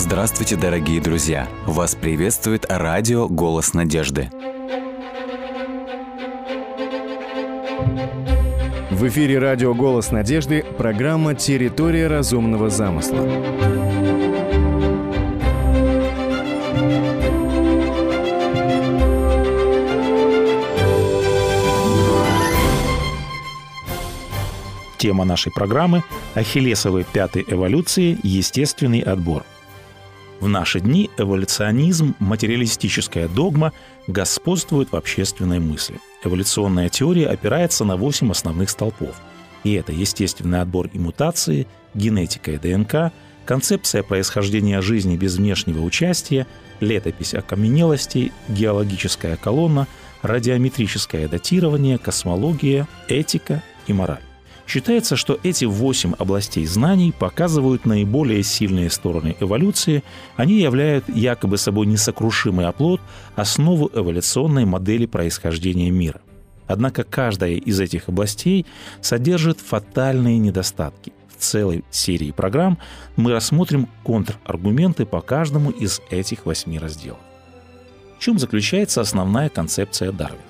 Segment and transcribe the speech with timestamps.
[0.00, 1.46] Здравствуйте, дорогие друзья!
[1.66, 4.30] Вас приветствует радио «Голос надежды».
[8.90, 13.28] В эфире радио «Голос надежды» программа «Территория разумного замысла».
[24.96, 26.02] Тема нашей программы–
[26.34, 29.44] Ахиллесовой пятой эволюции «Естественный отбор».
[30.40, 33.72] В наши дни эволюционизм, материалистическая догма
[34.06, 36.00] господствует в общественной мысли.
[36.24, 39.14] Эволюционная теория опирается на восемь основных столпов.
[39.64, 43.12] И это естественный отбор и мутации, генетика и ДНК,
[43.44, 46.46] концепция происхождения жизни без внешнего участия,
[46.80, 49.86] летопись окаменелостей, геологическая колонна,
[50.22, 54.22] радиометрическое датирование, космология, этика и мораль.
[54.66, 60.04] Считается, что эти восемь областей знаний показывают наиболее сильные стороны эволюции,
[60.36, 63.00] они являют якобы собой несокрушимый оплот,
[63.34, 66.20] основу эволюционной модели происхождения мира.
[66.68, 68.64] Однако каждая из этих областей
[69.00, 71.12] содержит фатальные недостатки.
[71.36, 72.78] В целой серии программ
[73.16, 77.18] мы рассмотрим контраргументы по каждому из этих восьми разделов.
[78.18, 80.42] В чем заключается основная концепция Дарвина?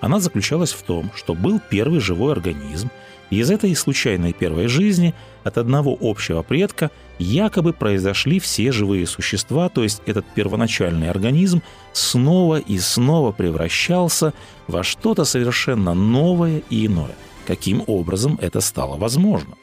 [0.00, 2.90] Она заключалась в том, что был первый живой организм–
[3.30, 9.82] из этой случайной первой жизни от одного общего предка якобы произошли все живые существа, то
[9.82, 14.32] есть этот первоначальный организм снова и снова превращался
[14.66, 17.16] во что-то совершенно новое и иное.
[17.46, 19.56] Каким образом это стало возможно?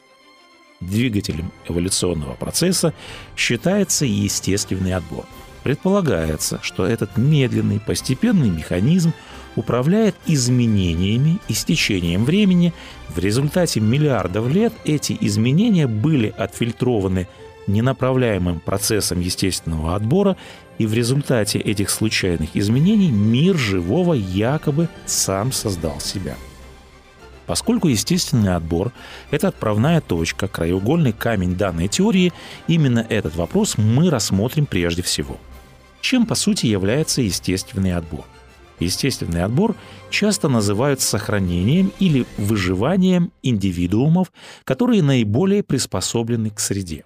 [0.80, 2.94] Двигателем эволюционного процесса
[3.38, 5.26] считается естественный отбор.
[5.64, 9.14] Предполагается, что этот медленный, постепенный механизм–
[9.56, 12.74] управляет изменениями и с течением времени.
[13.10, 17.28] В результате миллиардов лет эти изменения были отфильтрованы
[17.68, 20.36] ненаправляемым процессом естественного отбора,
[20.80, 26.36] и в результате этих случайных изменений мир живого якобы сам создал себя.
[27.46, 28.92] Поскольку естественный отбор–
[29.32, 32.32] это отправная точка, краеугольный камень данной теории,
[32.68, 35.38] именно этот вопрос мы рассмотрим прежде всего.
[36.02, 38.26] Чем, по сути, является естественный отбор?
[38.80, 39.76] Естественный отбор
[40.10, 44.32] часто называют сохранением или выживанием индивидуумов,
[44.64, 47.06] которые наиболее приспособлены к среде.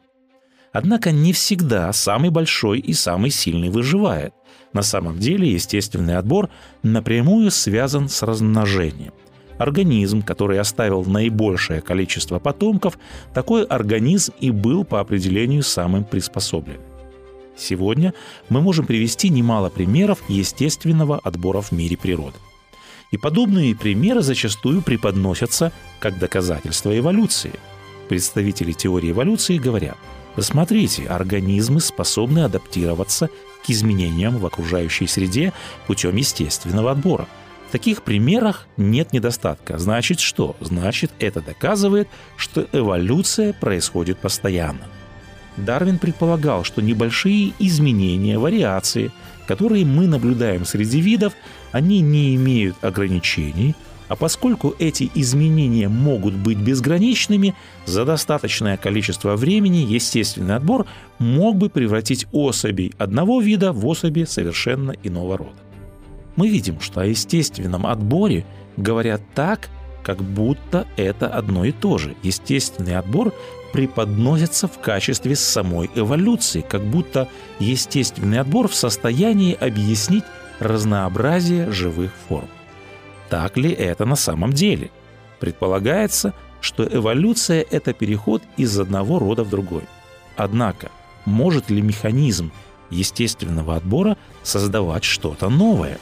[0.74, 4.34] Однако не всегда самый большой и самый сильный выживает.
[4.74, 6.50] На самом деле естественный отбор
[6.84, 9.14] напрямую связан с размножением.
[9.58, 13.00] Организм, который оставил наибольшее количество потомков,
[13.34, 16.97] такой организм и был по определению самым приспособленным.
[17.58, 18.14] Сегодня
[18.50, 22.38] мы можем привести немало примеров естественного отбора в мире природы.
[23.12, 27.54] И подобные примеры зачастую преподносятся как доказательство эволюции.
[28.10, 29.98] Представители теории эволюции говорят,
[30.36, 33.30] посмотрите, организмы способны адаптироваться
[33.66, 35.54] к изменениям в окружающей среде
[35.88, 37.28] путем естественного отбора.
[37.70, 39.78] В таких примерах нет недостатка.
[39.78, 40.56] Значит что?
[40.62, 42.08] Значит, это доказывает,
[42.38, 44.88] что эволюция происходит постоянно.
[45.58, 49.12] Дарвин предполагал, что небольшие изменения, вариации,
[49.48, 51.34] которые мы наблюдаем среди видов,
[51.72, 53.76] они не имеют ограничений,
[54.08, 60.86] а поскольку эти изменения могут быть безграничными, за достаточное количество времени естественный отбор
[61.20, 65.52] мог бы превратить особей одного вида в особи совершенно иного рода.
[66.36, 68.46] Мы видим, что о естественном отборе
[68.78, 69.70] говорят так,
[70.08, 72.16] как будто это одно и то же.
[72.24, 73.34] Естественный отбор
[73.74, 77.28] преподносится в качестве самой эволюции, как будто
[77.60, 80.24] естественный отбор в состоянии объяснить
[80.60, 82.48] разнообразие живых форм.
[83.28, 84.92] Так ли это на самом деле?
[85.42, 89.84] Предполагается, что эволюция– это переход из одного рода в другой.
[90.38, 90.90] Однако,
[91.26, 92.54] может ли механизм
[92.90, 96.00] естественного отбора создавать что-то новое?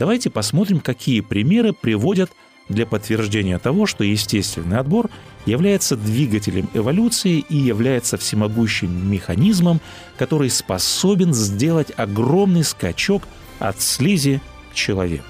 [0.00, 2.32] Давайте посмотрим, какие примеры приводят
[2.68, 5.10] для подтверждения того, что естественный отбор
[5.46, 9.80] является двигателем эволюции и является всемогущим механизмом,
[10.16, 13.24] который способен сделать огромный скачок
[13.58, 14.40] от слизи
[14.72, 15.26] к человеку.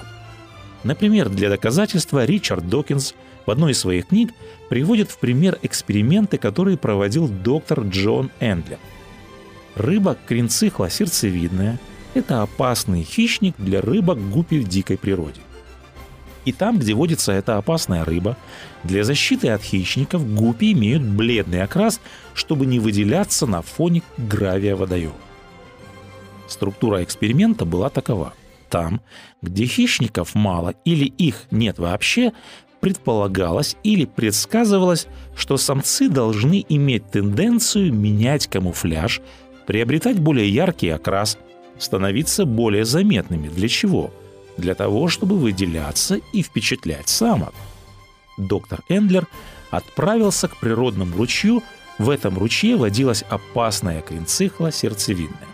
[0.85, 3.15] Например, для доказательства Ричард Докинс
[3.47, 4.33] в одной из своих книг
[4.69, 8.79] приводит в пример эксперименты, которые проводил доктор Джон Эндлер.
[9.75, 11.81] Рыба кринцихла сердцевидная–
[12.15, 15.41] это опасный хищник для рыбок гупи в дикой природе–
[16.45, 18.37] и там, где водится эта опасная рыба,
[18.83, 22.01] для защиты от хищников гупи имеют бледный окрас,
[22.35, 25.15] чтобы не выделяться на фоне гравия водоема.
[26.47, 28.35] Структура эксперимента была такова.
[28.69, 29.01] Там,
[29.41, 32.33] где хищников мало или их нет вообще,
[32.81, 39.23] предполагалось или предсказывалось, что самцы должны иметь тенденцию менять камуфляж,
[39.67, 41.39] приобретать более яркий окрас,
[41.79, 43.49] становиться более заметными.
[43.49, 44.13] Для чего?
[44.57, 47.55] Для того, чтобы выделяться и впечатлять самок.
[48.37, 49.27] Доктор Эндлер
[49.71, 51.63] отправился к природному ручью.
[51.99, 55.49] В этом ручье водилась опасная кринцихла сердцевидная.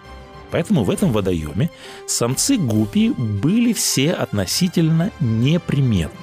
[0.51, 1.71] Поэтому в этом водоеме
[2.07, 6.19] самцы гупи были все относительно неприметны.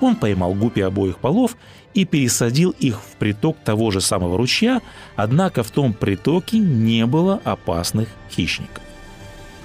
[0.00, 1.56] Он поймал гупи обоих полов
[1.92, 4.80] и пересадил их в приток того же самого ручья,
[5.16, 8.82] однако в том притоке не было опасных хищников.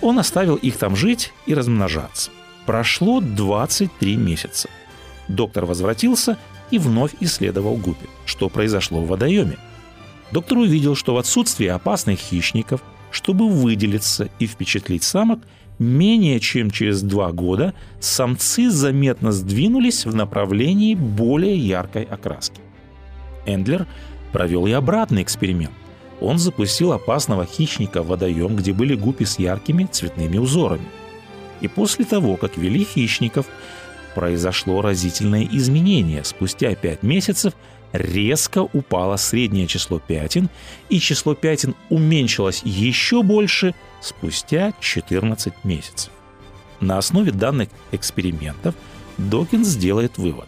[0.03, 2.29] Он оставил их там жить и размножаться.
[2.65, 4.69] Прошло 23 месяца.
[5.29, 6.37] Доктор возвратился
[6.71, 9.57] и вновь исследовал гупи, что произошло в водоеме.
[10.33, 15.39] Доктор увидел, что в отсутствии опасных хищников, чтобы выделиться и впечатлить самок,
[15.79, 22.59] менее чем через два года самцы заметно сдвинулись в направлении более яркой окраски.
[23.45, 23.87] Эндлер
[24.33, 25.71] провел и обратный эксперимент.
[26.23, 30.87] Он запустил опасного хищника в водоем, где были гупи с яркими цветными узорами.
[31.59, 33.45] И после того, как вели хищников,
[34.15, 36.23] произошло разительное изменение.
[36.23, 37.53] Спустя пять месяцев
[37.91, 40.49] резко упало среднее число пятен,
[40.87, 46.11] и число пятен уменьшилось еще больше спустя 14 месяцев.
[46.79, 48.75] На основе данных экспериментов
[49.17, 50.47] Докинс делает вывод.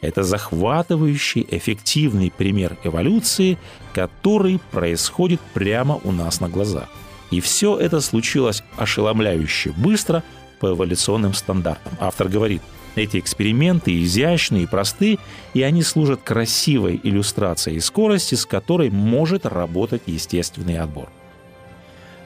[0.00, 3.58] Это захватывающий, эффективный пример эволюции,
[3.92, 6.88] который происходит прямо у нас на глазах.
[7.30, 10.22] И все это случилось ошеломляюще быстро
[10.60, 11.92] по эволюционным стандартам.
[12.00, 12.62] Автор говорит–
[12.98, 15.18] эти эксперименты изящны и просты,
[15.54, 21.08] и они служат красивой иллюстрацией скорости, с которой может работать естественный отбор.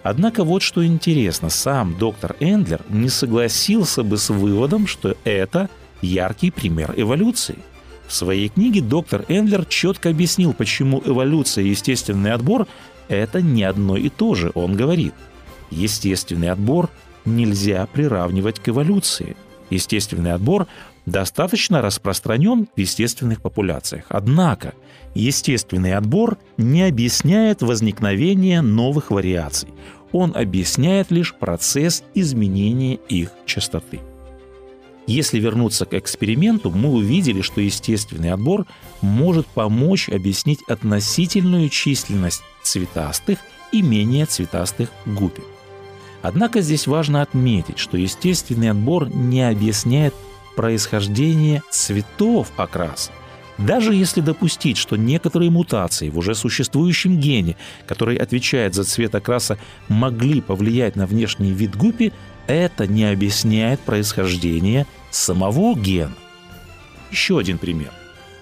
[0.03, 5.71] Однако вот что интересно, сам доктор Эндлер не согласился бы с выводом, что это
[6.03, 7.59] яркий пример эволюции.
[8.07, 12.67] В своей книге доктор Эндлер четко объяснил, почему эволюция и естественный отбор–
[13.09, 14.53] это не одно и то же.
[14.55, 15.15] Он говорит,
[15.71, 16.91] естественный отбор
[17.25, 19.37] нельзя приравнивать к эволюции–
[19.73, 20.67] естественный отбор
[21.07, 24.05] достаточно распространен в естественных популяциях.
[24.09, 24.75] Однако
[25.15, 29.71] естественный отбор не объясняет возникновение новых вариаций.
[30.13, 34.01] Он объясняет лишь процесс изменения их частоты.
[35.07, 38.67] Если вернуться к эксперименту, мы увидели, что естественный отбор
[39.01, 43.39] может помочь объяснить относительную численность цветастых
[43.73, 45.43] и менее цветастых гуппи.
[46.23, 50.15] Однако здесь важно отметить, что естественный отбор не объясняет
[50.55, 53.11] происхождение цветов окраса.
[53.59, 57.57] Даже если допустить, что некоторые мутации в уже существующем гене,
[57.87, 59.59] который отвечает за цвет окраса,
[59.89, 62.13] могли повлиять на внешний вид гуппи,
[62.47, 66.15] это не объясняет происхождение самого гена.
[67.11, 67.93] Еще один пример.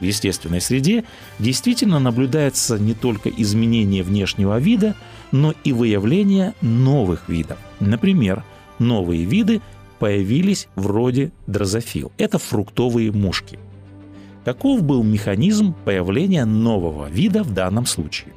[0.01, 1.05] В естественной среде
[1.39, 4.95] действительно наблюдается не только изменение внешнего вида,
[5.31, 7.59] но и выявление новых видов.
[7.81, 8.43] Например,
[8.79, 9.61] новые виды
[9.99, 12.11] появились вроде дрозофил.
[12.17, 13.59] Это фруктовые мушки.
[14.45, 18.33] Каков был механизм появления нового вида в данном случае?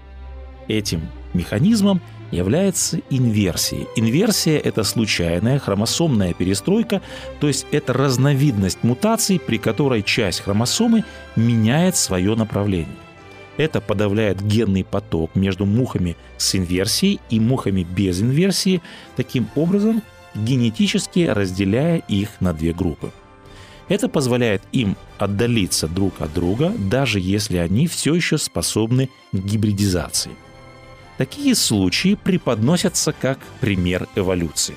[0.68, 1.02] Этим
[1.34, 2.02] механизмом
[2.34, 3.86] является инверсия.
[3.96, 7.02] Инверсия– это случайная хромосомная перестройка,
[7.40, 11.04] то есть это разновидность мутаций, при которой часть хромосомы
[11.36, 12.98] меняет свое направление.
[13.58, 18.82] Это подавляет генный поток между мухами с инверсией и мухами без инверсии,
[19.16, 20.02] таким образом
[20.34, 23.12] генетически разделяя их на две группы.
[23.90, 30.32] Это позволяет им отдалиться друг от друга, даже если они все еще способны к гибридизации.
[31.24, 34.76] Такие случаи преподносятся как пример эволюции.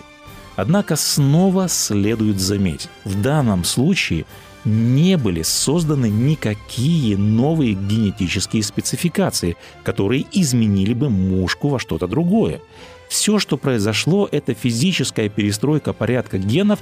[0.54, 4.26] Однако снова следует заметить, в данном случае
[4.64, 12.60] не были созданы никакие новые генетические спецификации, которые изменили бы мушку во что-то другое.
[13.08, 16.78] Все, что произошло, это физическая перестройка порядка генов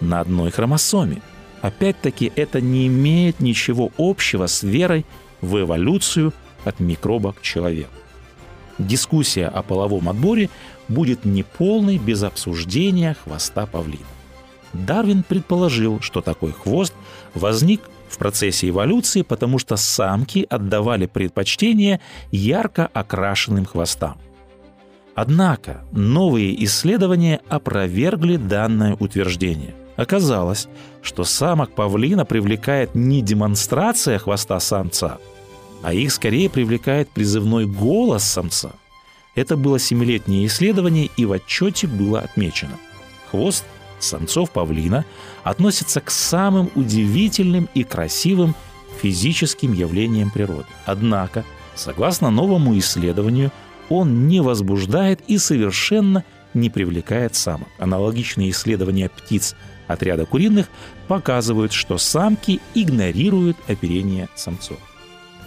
[0.00, 1.22] на одной хромосоме.
[1.62, 5.06] Опять-таки, это не имеет ничего общего с верой
[5.40, 6.32] в эволюцию
[6.64, 7.92] от микроба к человеку.
[8.78, 10.50] Дискуссия о половом отборе
[10.88, 14.04] будет неполной без обсуждения хвоста павлина.
[14.72, 16.92] Дарвин предположил, что такой хвост
[17.34, 22.00] возник в процессе эволюции, потому что самки отдавали предпочтение
[22.32, 24.18] ярко окрашенным хвостам.
[25.14, 29.74] Однако новые исследования опровергли данное утверждение.
[29.96, 30.66] Оказалось,
[31.02, 35.18] что самок павлина привлекает не демонстрация хвоста самца,
[35.84, 38.72] а их скорее привлекает призывной голос самца.
[39.34, 42.78] Это было семилетнее исследование, и в отчете было отмечено.
[43.30, 43.64] Хвост
[43.98, 45.04] самцов павлина
[45.42, 48.54] относится к самым удивительным и красивым
[49.02, 50.64] физическим явлениям природы.
[50.86, 53.52] Однако, согласно новому исследованию,
[53.90, 56.24] он не возбуждает и совершенно
[56.54, 57.68] не привлекает самок.
[57.78, 59.54] Аналогичные исследования птиц
[59.86, 60.68] отряда куриных
[61.08, 64.78] показывают, что самки игнорируют оперение самцов.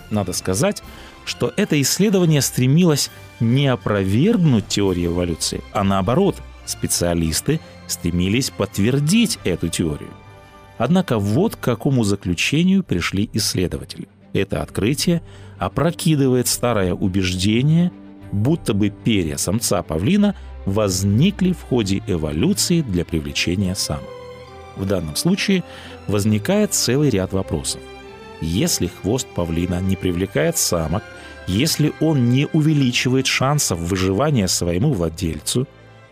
[0.09, 0.83] Надо сказать,
[1.25, 10.11] что это исследование стремилось не опровергнуть теорию эволюции, а наоборот, специалисты стремились подтвердить эту теорию.
[10.77, 14.07] Однако вот к какому заключению пришли исследователи.
[14.33, 15.21] Это открытие
[15.57, 17.91] опрокидывает старое убеждение,
[18.31, 20.35] будто бы перья самца павлина
[20.65, 24.03] возникли в ходе эволюции для привлечения самок.
[24.75, 25.63] В данном случае
[26.07, 27.81] возникает целый ряд вопросов.
[28.41, 31.03] Если хвост павлина не привлекает самок,
[31.47, 35.67] если он не увеличивает шансов выживания своему владельцу,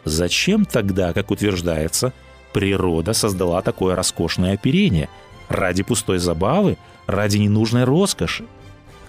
[0.06, 2.14] зачем тогда, как утверждается,
[2.54, 5.10] природа создала такое роскошное оперение?
[5.50, 6.78] Ради пустой забавы?
[7.06, 8.46] Ради ненужной роскоши?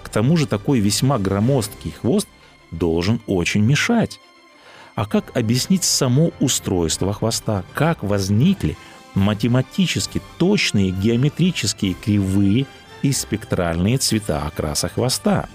[0.02, 2.28] К тому же такой весьма громоздкий хвост
[2.70, 4.20] должен очень мешать.
[4.94, 7.64] А как объяснить само устройство хвоста?
[7.74, 8.76] Как возникли
[9.14, 12.66] математически точные геометрические кривые
[13.06, 15.48] и спектральные цвета окраса хвоста.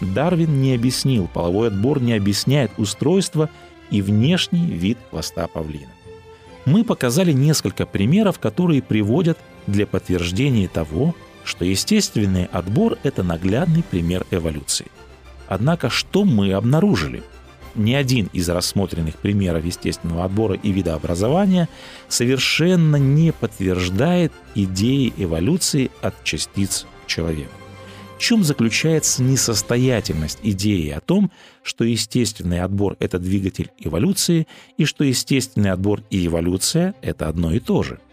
[0.00, 3.50] Дарвин не объяснил, половой отбор не объясняет устройство
[3.90, 5.90] и внешний вид хвоста павлина.
[6.64, 11.14] Мы показали несколько примеров, которые приводят для подтверждения того,
[11.44, 14.86] что естественный отбор– это наглядный пример эволюции.
[15.48, 17.22] Однако что мы обнаружили–
[17.78, 21.68] ни один из рассмотренных примеров естественного отбора и видообразования
[22.08, 27.50] совершенно не подтверждает идеи эволюции от частиц человека.
[28.16, 31.30] В чем заключается несостоятельность идеи о том,
[31.62, 37.60] что естественный отбор– это двигатель эволюции, и что естественный отбор и эволюция– это одно и
[37.60, 38.00] то же–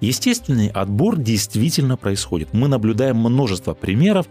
[0.00, 2.52] Естественный отбор действительно происходит.
[2.52, 4.26] Мы наблюдаем множество примеров,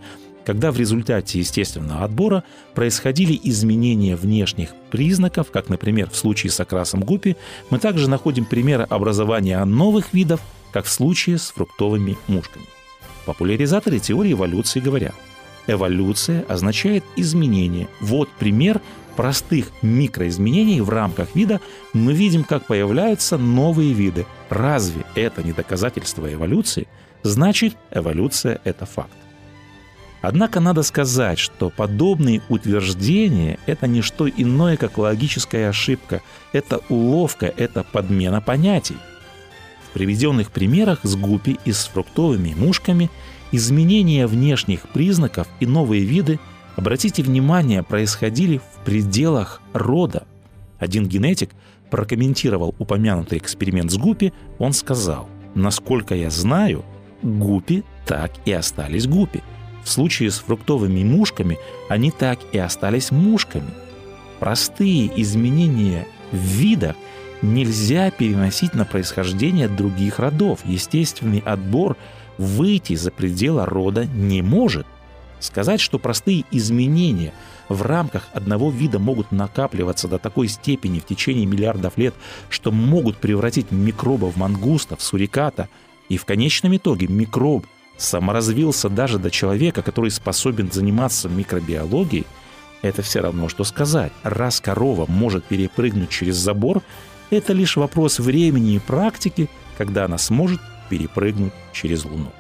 [0.46, 7.02] когда в результате естественного отбора происходили изменения внешних признаков, как, например, в случае с окрасом
[7.02, 7.36] гупи,
[7.70, 10.40] мы также находим примеры образования новых видов,
[10.72, 12.66] как в случае с фруктовыми мушками.
[13.26, 15.16] Популяризаторы теории эволюции говорят,
[15.66, 17.88] эволюция означает изменение.
[18.00, 18.82] Вот пример
[19.16, 21.60] простых микроизменений в рамках вида
[21.94, 24.28] мы видим, как появляются новые виды.
[24.50, 26.88] Разве это не доказательство эволюции?
[27.24, 29.25] Значит, эволюция– это факт.
[30.28, 37.46] Однако надо сказать, что подобные утверждения– это не что иное, как логическая ошибка, это уловка,
[37.46, 38.98] это подмена понятий.
[39.88, 43.12] В приведенных примерах с гупи и с фруктовыми мушками
[43.52, 46.40] изменения внешних признаков и новые виды,
[46.76, 50.26] обратите внимание, происходили в пределах рода.
[50.80, 51.52] Один генетик
[51.92, 56.84] прокомментировал упомянутый эксперимент с гупи, он сказал, насколько я знаю,
[57.22, 59.44] гупи так и остались гупи–
[59.86, 63.70] в случае с фруктовыми мушками они так и остались мушками.
[64.40, 66.96] Простые изменения в видах
[67.44, 70.62] нельзя переносить на происхождение других родов.
[70.66, 71.98] Естественный отбор
[72.40, 74.88] выйти за пределы рода не может.
[75.40, 77.32] Сказать, что простые изменения
[77.70, 82.16] в рамках одного вида могут накапливаться до такой степени в течение миллиардов лет,
[82.50, 85.70] что могут превратить микроба в мангуста, в суриката,
[86.10, 87.66] и в конечном итоге микроб
[87.98, 92.26] саморазвился даже до человека, который способен заниматься микробиологией,
[92.82, 94.12] это все равно, что сказать.
[94.24, 96.82] Раз корова может перепрыгнуть через забор,
[97.30, 100.60] это лишь вопрос времени и практики, когда она сможет
[100.90, 102.32] перепрыгнуть через Луну.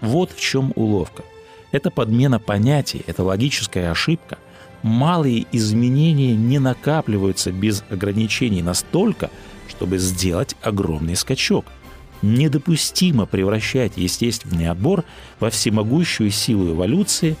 [0.00, 1.24] Вот в чем уловка.
[1.72, 4.38] Это подмена понятий, это логическая ошибка.
[4.82, 9.30] Малые изменения не накапливаются без ограничений настолько,
[9.68, 11.66] чтобы сделать огромный скачок–
[12.22, 15.04] недопустимо превращать естественный отбор
[15.40, 17.36] во всемогущую силу эволюции.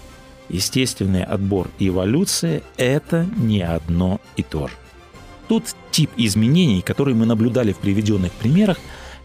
[0.48, 4.74] Естественный отбор и эволюция– это не одно и то же.
[5.48, 8.78] Тот тип изменений, который мы наблюдали в приведенных примерах,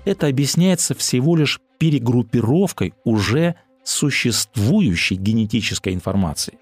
[0.05, 6.57] это объясняется всего лишь перегруппировкой уже существующей генетической информации.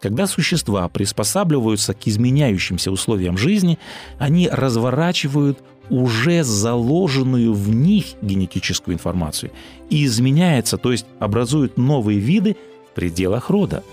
[0.00, 3.78] Когда существа приспосабливаются к изменяющимся условиям жизни,
[4.18, 9.52] они разворачивают уже заложенную в них генетическую информацию
[9.90, 12.56] и изменяется, то есть образуют новые виды
[12.90, 13.84] в пределах рода.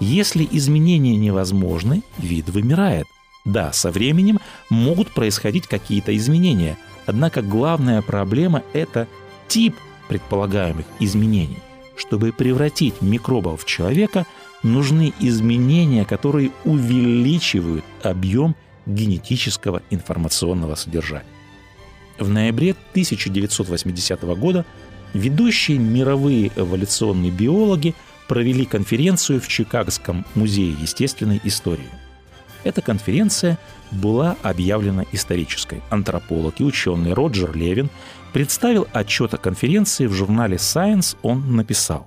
[0.00, 3.06] Если изменения невозможны, вид вымирает.
[3.44, 9.08] Да, со временем могут происходить какие-то изменения, однако главная проблема– это
[9.48, 9.76] тип
[10.08, 11.58] предполагаемых изменений.
[11.96, 14.26] Чтобы превратить микробов в человека,
[14.62, 18.56] нужны изменения, которые увеличивают объем
[18.94, 21.26] генетического информационного содержания.
[22.18, 24.64] В ноябре 1980 года
[25.14, 27.94] ведущие мировые эволюционные биологи
[28.28, 31.88] провели конференцию в Чикагском музее естественной истории.
[32.62, 33.58] Эта конференция
[33.90, 35.80] была объявлена исторической.
[35.90, 37.88] Антрополог и ученый Роджер Левин
[38.32, 42.06] представил отчет о конференции в журнале Science, он написал.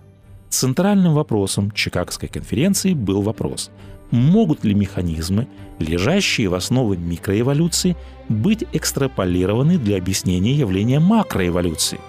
[0.50, 3.72] Центральным вопросом Чикагской конференции был вопрос,
[4.14, 5.48] могут ли механизмы,
[5.80, 7.98] лежащие в основе микроэволюции,
[8.30, 12.00] быть экстраполированы для объяснения явления макроэволюции.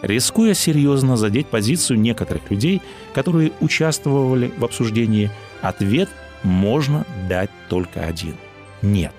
[0.00, 2.80] Рискуя серьезно задеть позицию некоторых людей,
[3.12, 6.08] которые участвовали в обсуждении, ответ
[6.44, 8.36] можно дать только один–
[8.82, 9.12] нет.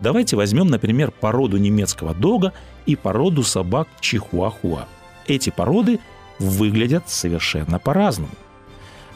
[0.00, 2.52] Давайте возьмем, например, породу немецкого дога
[2.86, 4.86] и породу собак чихуахуа.
[5.26, 6.00] Эти породы
[6.38, 8.32] выглядят совершенно по-разному.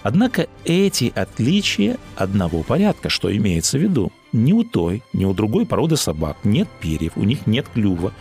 [0.03, 4.13] Однако эти отличия одного порядка, что имеется в виду.
[4.33, 8.13] Ни у той, ни у другой породы собак нет перьев, у них нет клюва.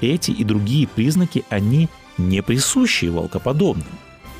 [0.00, 3.86] Эти и другие признаки, они не присущие волкоподобным.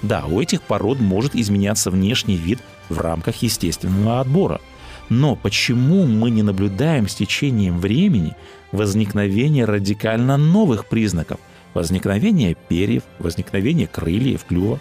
[0.03, 4.61] Да, у этих пород может изменяться внешний вид в рамках естественного отбора.
[5.09, 8.35] Но почему мы не наблюдаем с течением времени
[8.73, 11.41] возникновение радикально новых признаков,
[11.75, 14.81] возникновение перьев, возникновение крыльев, клюва?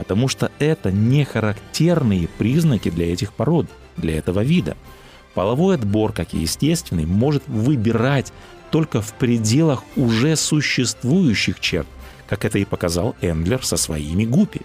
[0.00, 3.66] Потому что это не характерные признаки для этих пород,
[3.98, 4.78] для этого вида.
[5.34, 8.32] Половой отбор, как и естественный, может выбирать
[8.70, 11.86] только в пределах уже существующих черт,
[12.30, 14.62] как это и показал Эндлер со своими гупи.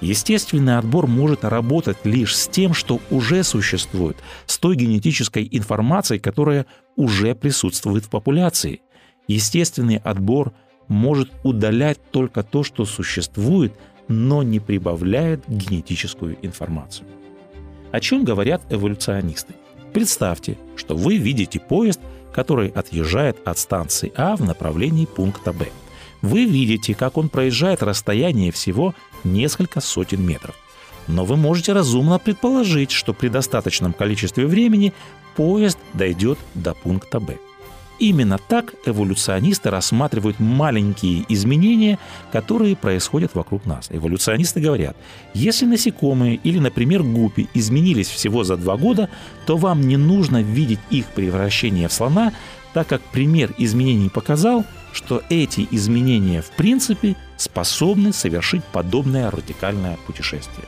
[0.00, 6.66] Естественный отбор может работать лишь с тем, что уже существует, с той генетической информацией, которая
[6.94, 8.82] уже присутствует в популяции.
[9.26, 10.52] Естественный отбор
[10.86, 13.72] может удалять только то, что существует,
[14.08, 17.06] но не прибавляет генетическую информацию.
[17.92, 19.54] О чем говорят эволюционисты?
[19.92, 22.00] Представьте, что вы видите поезд,
[22.32, 25.68] который отъезжает от станции А в направлении пункта Б.
[26.22, 28.94] Вы видите, как он проезжает расстояние всего
[29.24, 30.54] несколько сотен метров.
[31.08, 34.92] Но вы можете разумно предположить, что при достаточном количестве времени
[35.36, 37.38] поезд дойдет до пункта Б.
[37.98, 41.98] Именно так эволюционисты рассматривают маленькие изменения,
[42.30, 43.88] которые происходят вокруг нас.
[43.90, 44.96] Эволюционисты говорят,
[45.32, 49.08] если насекомые или, например, гупи изменились всего за два года,
[49.46, 52.32] то вам не нужно видеть их превращение в слона,
[52.74, 60.66] так как пример изменений показал, что эти изменения в принципе способны совершить подобное радикальное путешествие.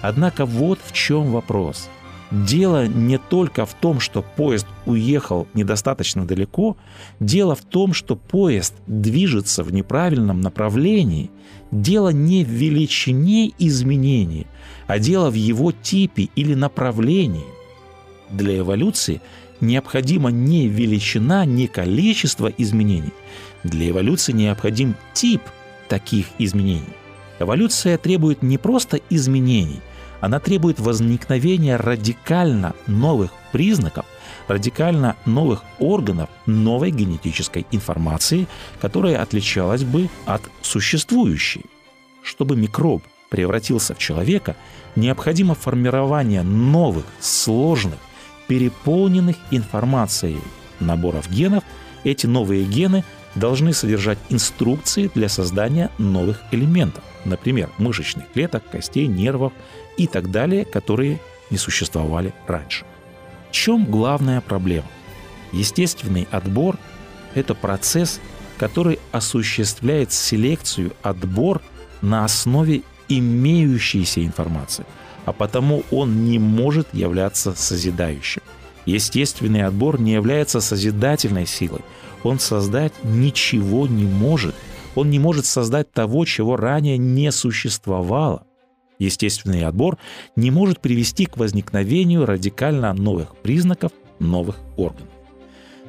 [0.00, 1.88] Однако вот в чем вопрос.
[2.32, 6.78] Дело не только в том, что поезд уехал недостаточно далеко,
[7.20, 11.30] дело в том, что поезд движется в неправильном направлении.
[11.70, 14.46] Дело не в величине изменений,
[14.86, 17.44] а дело в его типе или направлении.
[18.30, 19.20] Для эволюции
[19.60, 23.12] необходима не величина, не количество изменений.
[23.62, 25.42] Для эволюции необходим тип
[25.86, 26.94] таких изменений.
[27.38, 29.80] Эволюция требует не просто изменений,
[30.22, 34.06] она требует возникновения радикально новых признаков,
[34.46, 38.46] радикально новых органов, новой генетической информации,
[38.80, 41.64] которая отличалась бы от существующей.
[42.22, 44.54] Чтобы микроб превратился в человека,
[44.94, 47.98] необходимо формирование новых, сложных,
[48.46, 50.38] переполненных информацией
[50.78, 51.64] наборов генов.
[52.04, 53.02] Эти новые гены
[53.34, 59.52] должны содержать инструкции для создания новых элементов, например, мышечных клеток, костей, нервов
[59.96, 62.84] и так далее, которые не существовали раньше.
[63.50, 64.86] В чем главная проблема?
[65.52, 66.78] Естественный отбор–
[67.34, 68.20] это процесс,
[68.56, 71.60] который осуществляет селекцию, отбор
[72.00, 74.86] на основе имеющейся информации,
[75.26, 78.42] а потому он не может являться созидающим.
[78.86, 81.82] Естественный отбор не является созидательной силой–
[82.24, 84.54] он создать ничего не может.
[84.94, 88.44] Он не может создать того, чего ранее не существовало.
[89.02, 89.98] Естественный отбор
[90.36, 95.08] не может привести к возникновению радикально новых признаков новых органов.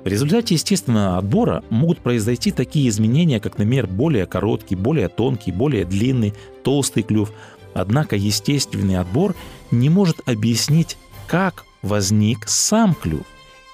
[0.03, 5.85] В результате естественного отбора могут произойти такие изменения, как, например, более короткий, более тонкий, более
[5.85, 7.31] длинный, толстый клюв.
[7.75, 9.35] Однако естественный отбор
[9.69, 10.97] не может объяснить,
[11.27, 13.25] как возник сам клюв.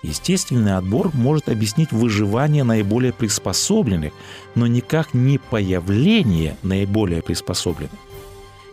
[0.04, 4.12] Естественный отбор может объяснить выживание наиболее приспособленных,
[4.56, 8.09] но никак не появление наиболее приспособленных.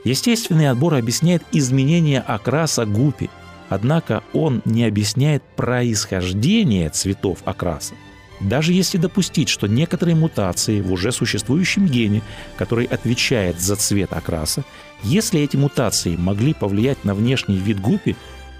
[0.07, 3.29] Естественный отбор объясняет изменение окраса гупи,
[3.69, 7.95] однако он не объясняет происхождение цветов окраса.
[8.38, 12.23] Даже если допустить, что некоторые мутации в уже существующем гене,
[12.57, 14.62] который отвечает за цвет окраса,
[15.03, 18.14] если эти мутации могли повлиять на внешний вид гупи,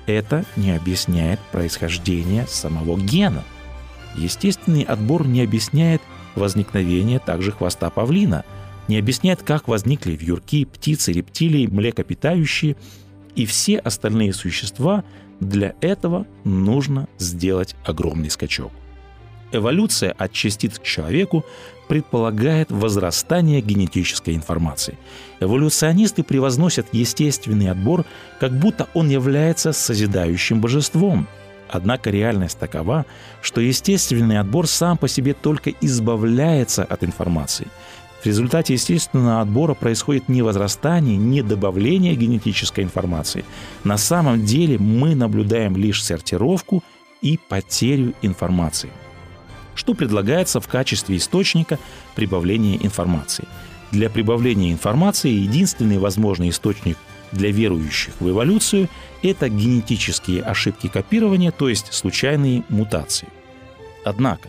[0.07, 3.45] это не объясняет происхождение самого гена.
[4.17, 6.03] Естественный отбор не объясняет
[6.35, 8.45] возникновение также хвоста павлина,
[8.89, 12.77] не объясняет, как возникли вьюрки, птицы, рептилии, млекопитающие
[13.35, 15.05] и все остальные существа,
[15.39, 18.73] Для этого нужно сделать огромный скачок.
[19.53, 21.45] Эволюция от частиц к человеку
[21.89, 24.99] предполагает возрастание генетической информации.
[25.41, 28.05] Эволюционисты превозносят естественный отбор,
[28.41, 31.29] как будто он является созидающим божеством.
[31.69, 33.07] Однако реальность такова,
[33.43, 37.67] что естественный отбор сам по себе только избавляется от информации.
[38.23, 43.45] В результате естественного отбора происходит не возрастание, не добавление генетической информации.
[43.85, 46.83] На самом деле мы наблюдаем лишь сортировку
[47.23, 48.91] и потерю информации–
[49.77, 51.79] что предлагается в качестве источника
[52.17, 53.45] прибавления информации.
[53.93, 56.99] Для прибавления информации единственный возможный источник
[57.31, 58.89] для верующих в эволюцию–
[59.23, 63.29] это генетические ошибки копирования, то есть случайные мутации.
[64.05, 64.49] Однако,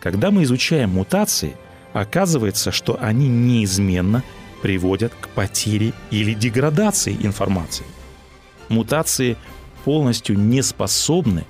[0.00, 1.56] когда мы изучаем мутации,
[1.94, 4.22] оказывается, что они неизменно
[4.60, 7.86] приводят к потере или деградации информации.
[8.68, 9.36] Мутации
[9.84, 11.44] полностью не способны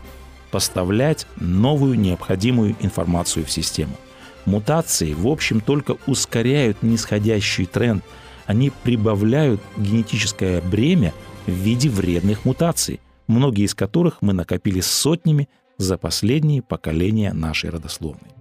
[0.50, 3.96] поставлять новую необходимую информацию в систему.
[4.44, 8.04] Мутации, в общем, только ускоряют нисходящий тренд.
[8.46, 11.14] Они прибавляют генетическое бремя
[11.46, 18.34] в виде вредных мутаций, многие из которых мы накопили сотнями за последние поколения нашей родословной.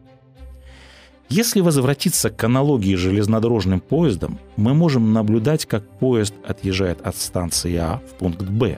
[1.36, 7.76] Если возвратиться к аналогии с железнодорожным поездом, мы можем наблюдать, как поезд отъезжает от станции
[7.76, 8.78] А в пункт Б.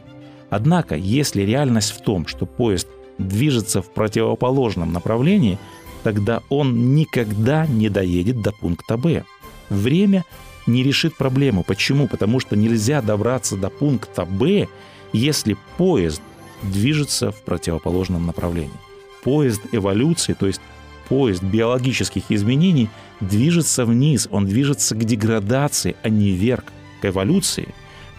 [0.50, 2.88] Однако, если реальность в том, что поезд
[3.18, 5.60] движется в противоположном направлении,
[6.02, 9.26] тогда он никогда не доедет до пункта Б.
[9.70, 10.24] Время
[10.66, 11.62] не решит проблему.
[11.62, 12.08] Почему?
[12.08, 14.70] Потому что нельзя добраться до пункта Б,
[15.12, 16.22] если поезд
[16.64, 18.80] движется в противоположном направлении.
[19.26, 20.62] Поезд эволюции, то есть
[21.08, 22.90] поезд биологических изменений,
[23.20, 26.66] движется вниз, он движется к деградации, а не вверх,
[27.02, 27.74] к эволюции.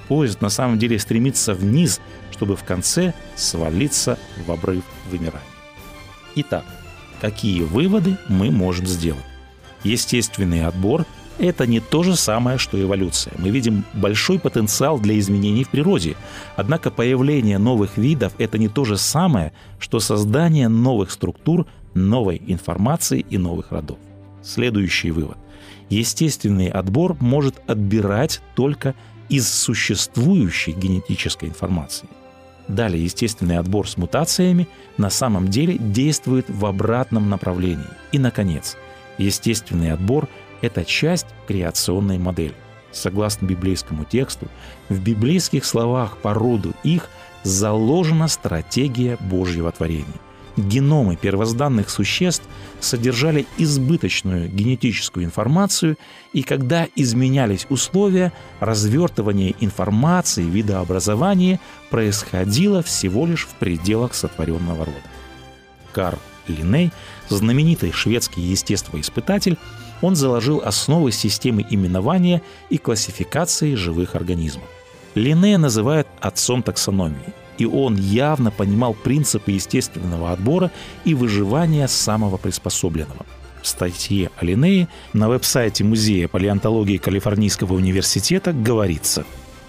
[0.08, 5.42] Поезд на самом деле стремится вниз, чтобы в конце свалиться в обрыв вымирания.
[6.36, 6.64] Итак,
[7.20, 9.24] какие выводы мы можем сделать?
[9.84, 11.06] Естественный отбор–
[11.38, 13.34] это не то же самое, что эволюция.
[13.38, 16.16] Мы видим большой потенциал для изменений в природе.
[16.56, 21.66] Однако появление новых видов– это не то же самое, что создание новых структур,
[21.96, 23.98] новой информации и новых родов.
[24.42, 25.38] Следующий вывод.
[25.88, 28.94] Естественный отбор может отбирать только
[29.28, 32.08] из существующей генетической информации–
[32.68, 37.86] Далее, естественный отбор с мутациями на самом деле действует в обратном направлении.
[38.12, 38.76] И, наконец,
[39.18, 40.28] естественный отбор–
[40.62, 42.54] это часть креационной модели.
[42.90, 44.48] Согласно библейскому тексту,
[44.88, 47.08] в библейских словах по роду их
[47.44, 50.06] заложена стратегия Божьего творения
[50.56, 52.44] геномы первозданных существ
[52.80, 55.96] содержали избыточную генетическую информацию,
[56.32, 64.98] и когда изменялись условия, развертывание информации, видообразование происходило всего лишь в пределах сотворенного рода.
[65.92, 66.92] Карл Линней,
[67.28, 69.58] знаменитый шведский естествоиспытатель,
[70.02, 74.68] он заложил основы системы именования и классификации живых организмов.
[75.14, 80.70] Линнея называют отцом таксономии– и он явно понимал принципы естественного отбора
[81.04, 83.26] и выживания самого приспособленного.
[83.62, 89.24] В статье о на веб-сайте Музея палеонтологии Калифорнийского университета говорится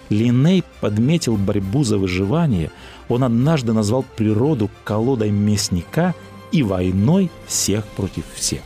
[0.10, 2.71] Линней подметил борьбу за выживание,
[3.10, 6.13] он однажды назвал природу колодой мясника
[6.52, 8.62] и войной всех против всех.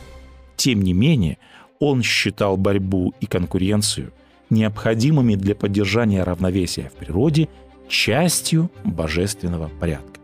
[0.56, 1.38] Тем не менее,
[1.80, 4.12] он считал борьбу и конкуренцию
[4.50, 7.48] необходимыми для поддержания равновесия в природе–
[7.92, 10.18] частью божественного порядка.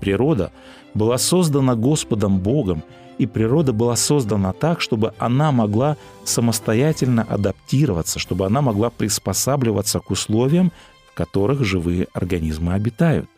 [0.00, 0.52] Природа
[0.94, 2.82] была создана Господом Богом,
[3.18, 10.10] и природа была создана так, чтобы она могла самостоятельно адаптироваться, чтобы она могла приспосабливаться к
[10.10, 10.72] условиям,
[11.08, 13.30] в которых живые организмы обитают.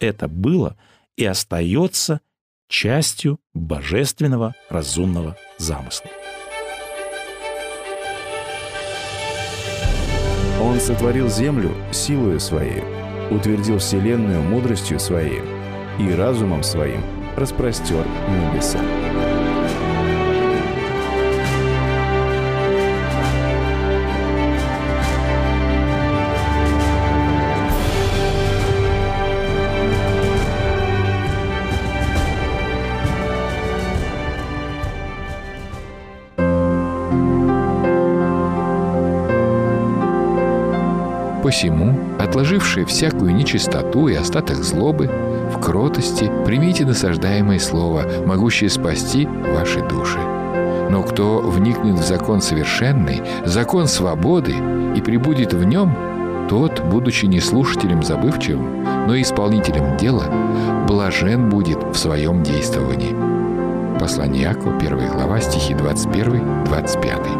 [0.00, 0.76] Это было
[1.16, 2.20] и остается
[2.68, 6.10] частью божественного разумного замысла.
[10.60, 12.82] Он сотворил землю силою своей,
[13.30, 15.42] утвердил Вселенную мудростью Своей
[15.98, 17.02] и разумом Своим
[17.36, 18.80] распростер небеса.
[41.42, 41.89] Посему,
[42.40, 45.10] отложившие всякую нечистоту и остаток злобы,
[45.54, 50.18] в кротости примите насаждаемое слово, могущее спасти ваши души.
[50.90, 54.54] Но кто вникнет в закон совершенный, закон свободы
[54.96, 55.94] и прибудет в нем,
[56.48, 60.24] Тот, будучи не слушателем забывчивым, но исполнителем дела,
[60.88, 63.14] блажен будет в своем действовании.
[64.00, 67.39] Послание Якова, 1 глава, стихи 21-25.